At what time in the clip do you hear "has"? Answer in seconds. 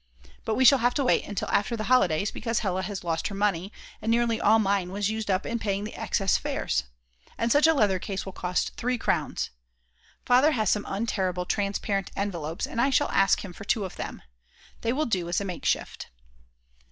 2.81-3.03, 10.53-10.71